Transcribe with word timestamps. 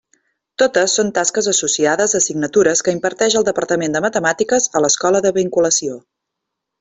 Totes 0.61 0.93
són 0.99 1.09
tasques 1.17 1.49
associades 1.51 2.15
a 2.17 2.21
assignatures 2.23 2.81
que 2.87 2.95
imparteix 2.97 3.35
el 3.41 3.45
departament 3.53 3.97
de 3.99 4.05
Matemàtiques 4.09 4.67
a 4.81 4.85
l'escola 4.87 5.23
de 5.27 5.33
vinculació. 5.41 6.01